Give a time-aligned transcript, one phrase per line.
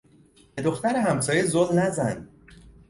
[0.55, 2.27] به دختر همسایه زل نزن!